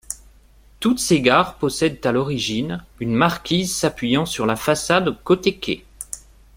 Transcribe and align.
Toutes 0.79 0.97
ces 0.97 1.21
gares 1.21 1.59
possèdent 1.59 2.03
à 2.07 2.11
l’origine, 2.11 2.83
une 2.99 3.13
marquise 3.13 3.71
s’appuyant 3.75 4.25
sur 4.25 4.47
la 4.47 4.55
façade 4.55 5.15
côté 5.23 5.59
quai. 5.59 5.85